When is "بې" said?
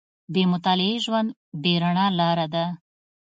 0.33-0.43, 1.61-1.73